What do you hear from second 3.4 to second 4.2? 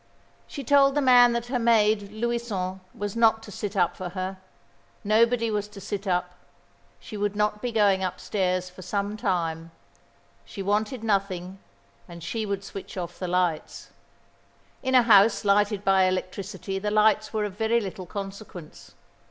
to sit up for